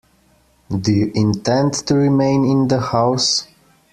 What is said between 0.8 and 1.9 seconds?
you intend